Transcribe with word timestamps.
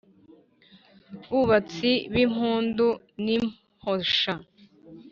buhatsi 1.31 1.91
bw’impundu 2.11 2.87
n’imposha, 3.23 4.33